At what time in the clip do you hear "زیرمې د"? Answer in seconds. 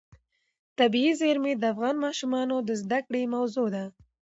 1.21-1.63